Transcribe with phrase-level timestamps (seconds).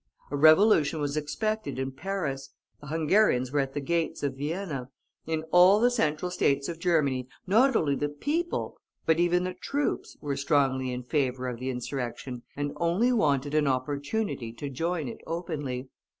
[0.31, 4.89] A revolution was expected in Paris; the Hungarians were at the gates of Vienna;
[5.27, 10.17] in all the central States of Germany, not only the people, but even the troops,
[10.19, 15.21] were strongly in favor of the insurrection, and only wanted an opportunity to join it
[15.27, 15.87] openly.